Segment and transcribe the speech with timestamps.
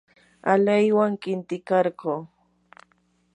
[0.51, 2.13] alaywan qintikarquu.